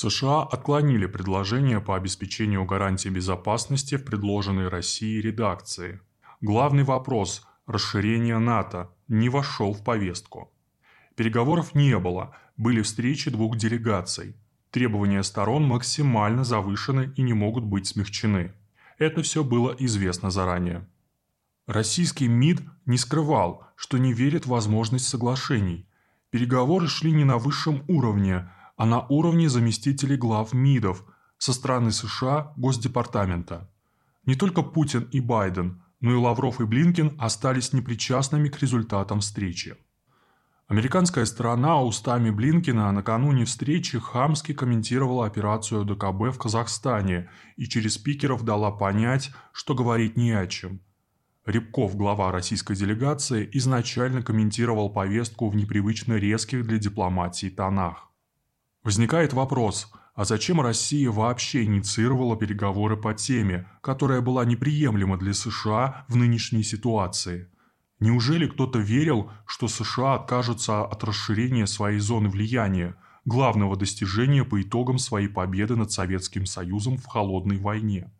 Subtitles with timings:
[0.00, 6.00] США отклонили предложение по обеспечению гарантии безопасности в предложенной России редакции.
[6.40, 10.54] Главный вопрос– расширение НАТО– не вошел в повестку.
[11.16, 14.36] Переговоров не было, были встречи двух делегаций.
[14.70, 18.54] Требования сторон максимально завышены и не могут быть смягчены.
[18.96, 20.88] Это все было известно заранее.
[21.66, 25.86] Российский МИД не скрывал, что не верит в возможность соглашений.
[26.30, 28.48] Переговоры шли не на высшем уровне,
[28.80, 31.04] а на уровне заместителей глав МИДов
[31.36, 33.70] со стороны США Госдепартамента.
[34.24, 39.76] Не только Путин и Байден, но и Лавров и Блинкин остались непричастными к результатам встречи.
[40.66, 48.44] Американская сторона устами Блинкина накануне встречи хамски комментировала операцию ДКБ в Казахстане и через спикеров
[48.44, 50.80] дала понять, что говорить не о чем.
[51.44, 58.09] Рябков, глава российской делегации, изначально комментировал повестку в непривычно резких для дипломатии тонах.
[58.82, 66.04] Возникает вопрос, а зачем Россия вообще инициировала переговоры по теме, которая была неприемлема для США
[66.08, 67.48] в нынешней ситуации–
[68.00, 74.98] Неужели кто-то верил, что США откажутся от расширения своей зоны влияния, главного достижения по итогам
[74.98, 78.10] своей победы над Советским Союзом в холодной войне?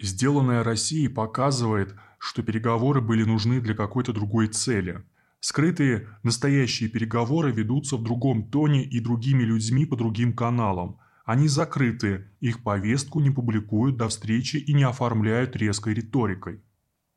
[0.00, 5.04] Сделанное Россией показывает, что переговоры были нужны для какой-то другой цели.
[5.42, 11.00] Скрытые настоящие переговоры ведутся в другом тоне и другими людьми по другим каналам.
[11.24, 16.62] Они закрыты, их повестку не публикуют до встречи и не оформляют резкой риторикой.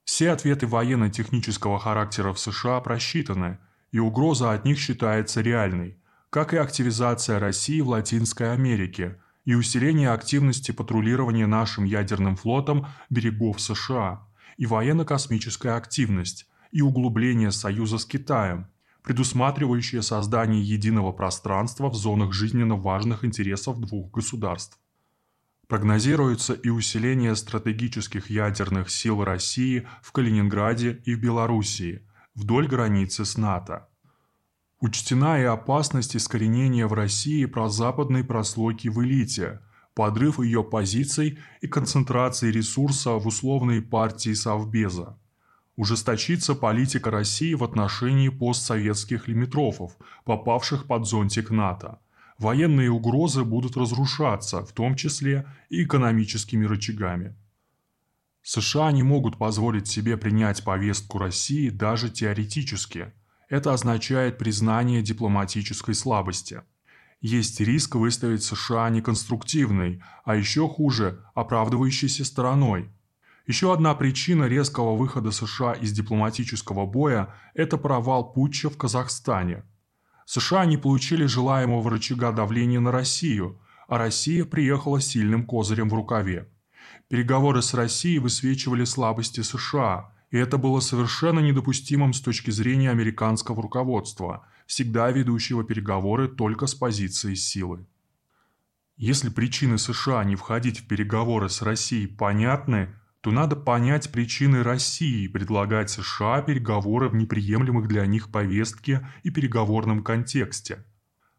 [0.06, 3.60] Все ответы военно-технического характера в США просчитаны,
[3.92, 6.00] и угроза от них считается реальной,
[6.32, 13.62] как и активизация России в Латинской Америке и усиление активности патрулирования нашим ядерным флотом берегов
[13.62, 18.68] США, и военно-космическая активность, и углубление союза с Китаем,
[19.02, 24.78] предусматривающее создание единого пространства в зонах жизненно важных интересов двух государств.
[25.70, 33.38] Прогнозируется и усиление стратегических ядерных сил России в Калининграде и в Белоруссии, вдоль границы с
[33.38, 33.88] НАТО.
[34.82, 39.62] Учтена и опасность искоренения в России прозападной прослойки в элите,
[39.94, 45.18] подрыв ее позиций и концентрации ресурса в условной партии Совбеза.
[45.76, 52.00] Ужесточится политика России в отношении постсоветских лимитрофов, попавших под зонтик НАТО–
[52.38, 57.36] военные угрозы будут разрушаться, в том числе и экономическими рычагами.
[58.44, 63.14] США не могут позволить себе принять повестку России даже теоретически.
[63.50, 66.62] Это означает признание дипломатической слабости.
[67.22, 72.92] Есть риск выставить США неконструктивной, а еще хуже– оправдывающейся стороной.
[73.48, 79.64] Еще одна причина резкого выхода США из дипломатического боя– это провал путча в Казахстане–
[80.26, 86.50] США не получили желаемого рычага давления на Россию, а Россия приехала сильным козырем в рукаве.
[87.08, 93.62] Переговоры с Россией высвечивали слабости США, и это было совершенно недопустимым с точки зрения американского
[93.62, 97.86] руководства, всегда ведущего переговоры только с позиции силы.
[98.98, 105.28] Если причины США не входить в переговоры с Россией понятны, то надо понять причины России
[105.28, 110.86] предлагать США переговоры в неприемлемых для них повестке и переговорном контексте.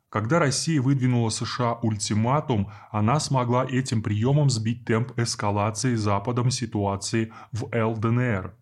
[0.08, 7.68] Когда Россия выдвинула США ультиматум, она смогла этим приемом сбить темп эскалации Западом ситуации в
[7.72, 8.56] ЛДНР.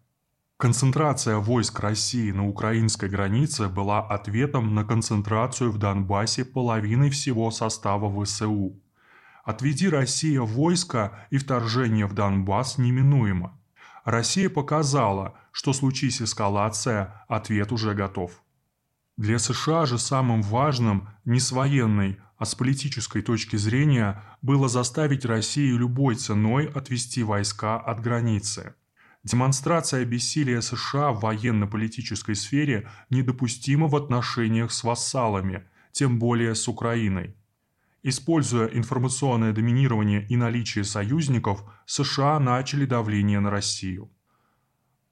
[0.58, 8.22] Концентрация войск России на украинской границе была ответом на концентрацию в Донбассе половины всего состава
[8.22, 8.83] ВСУ.
[9.44, 13.60] Отведи Россия войска, и вторжение в Донбасс неминуемо.
[14.04, 18.42] Россия показала, что случись эскалация, ответ уже готов.
[19.18, 25.26] Для США же самым важным не с военной, а с политической точки зрения было заставить
[25.26, 28.74] Россию любой ценой отвести войска от границы.
[29.24, 37.36] Демонстрация бессилия США в военно-политической сфере недопустима в отношениях с вассалами, тем более с Украиной.
[38.06, 44.10] Используя информационное доминирование и наличие союзников, США начали давление на Россию.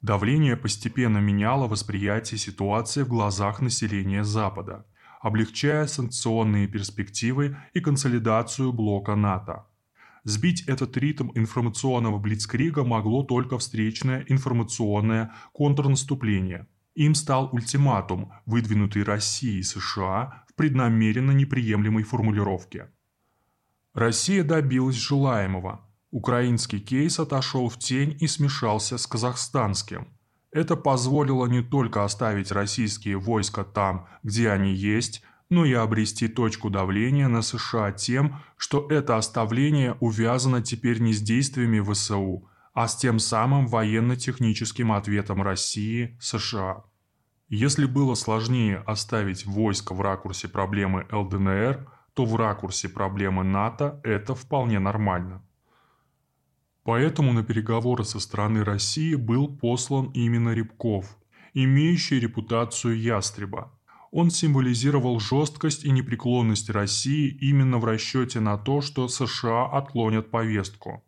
[0.03, 4.85] Давление постепенно меняло восприятие ситуации в глазах населения Запада,
[5.23, 9.65] облегчая санкционные перспективы и консолидацию блока НАТО.
[10.25, 16.67] Сбить этот ритм информационного блицкрига могло только встречное информационное контрнаступление.
[16.95, 22.87] Им стал ультиматум, выдвинутый Россией и США преднамеренно неприемлемой формулировке.
[23.95, 25.81] Россия добилась желаемого.
[26.13, 30.07] Украинский кейс отошел в тень и смешался с казахстанским.
[30.53, 36.71] Это позволило не только оставить российские войска там, где они есть, но и обрести точку
[36.71, 42.95] давления на США тем, что это оставление увязано теперь не с действиями ВСУ, а с
[42.95, 46.85] тем самым военно-техническим ответом России США.
[47.55, 54.35] Если было сложнее оставить войско в ракурсе проблемы ЛДНР, то в ракурсе проблемы НАТО это
[54.35, 55.45] вполне нормально.
[56.83, 61.19] Поэтому на переговоры со стороны России был послан именно Рябков,
[61.53, 63.79] имеющий репутацию ястреба.
[64.11, 71.05] Он символизировал жесткость и непреклонность России именно в расчете на то, что США отклонят повестку.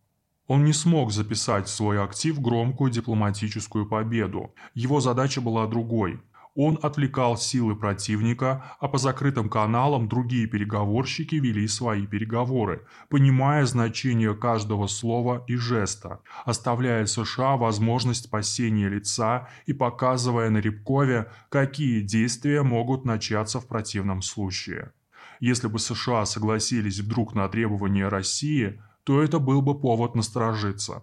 [0.46, 4.54] Он не смог записать в свой актив громкую дипломатическую победу.
[4.74, 6.20] Его задача была другой–
[6.54, 14.34] он отвлекал силы противника, а по закрытым каналам другие переговорщики вели свои переговоры, понимая значение
[14.34, 22.62] каждого слова и жеста, оставляя США возможность спасения лица и показывая на Рябкове, какие действия
[22.62, 24.92] могут начаться в противном случае.
[25.40, 31.02] Если бы США согласились вдруг на требования России, то это был бы повод насторожиться.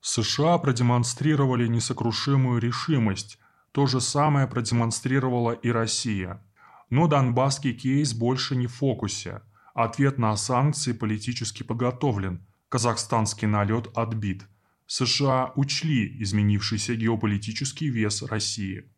[0.00, 3.38] США продемонстрировали несокрушимую решимость,
[3.78, 6.44] то же самое продемонстрировала и Россия.
[6.90, 9.42] Но донбасский кейс больше не в фокусе.
[9.72, 12.44] Ответ на санкции политически подготовлен.
[12.68, 14.42] Казахстанский налет отбит.
[14.88, 18.90] США учли изменившийся геополитический вес России.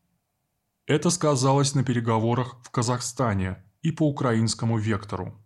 [0.87, 5.45] Это сказалось на переговорах в Казахстане и по украинскому вектору.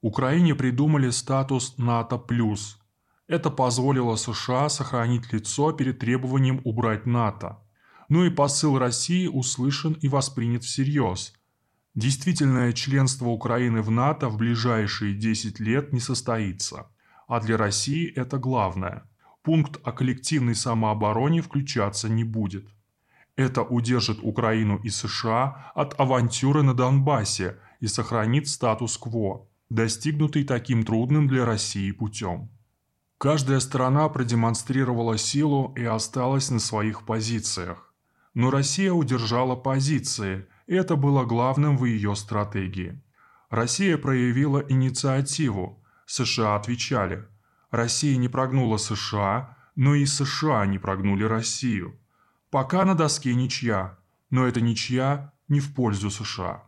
[0.00, 2.24] Украине придумали статус НАТО+.
[3.26, 7.58] Это позволило США сохранить лицо перед требованием убрать НАТО–
[8.08, 11.34] но и посыл России услышан и воспринят всерьез.
[11.94, 16.88] Действительное членство Украины в НАТО в ближайшие 10 лет не состоится.
[17.26, 19.04] А для России это главное.
[19.42, 22.66] Пункт о коллективной самообороне включаться не будет.
[23.36, 31.28] Это удержит Украину и США от авантюры на Донбассе и сохранит статус-кво, достигнутый таким трудным
[31.28, 32.50] для России путем.
[33.18, 37.85] Каждая страна продемонстрировала силу и осталась на своих позициях.
[38.36, 43.02] Но Россия удержала позиции, и это было главным в ее стратегии.
[43.48, 47.26] Россия проявила инициативу, США отвечали.
[47.70, 51.98] Россия не прогнула США, но и США не прогнули Россию.
[52.50, 53.96] Пока на доске ничья,
[54.28, 56.65] но эта ничья не в пользу США.